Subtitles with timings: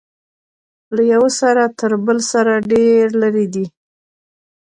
[0.95, 3.65] له یوه سر تر بل سر ډیر لرې دی.